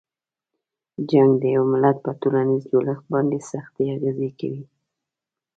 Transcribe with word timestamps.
جنګ 1.09 1.29
د 1.41 1.43
یوه 1.55 1.67
ملت 1.73 1.97
په 2.05 2.11
ټولنیز 2.21 2.63
جوړښت 2.71 3.05
باندې 3.13 3.37
سختې 3.51 3.83
اغیزې 3.95 4.29
کوي. 4.39 4.63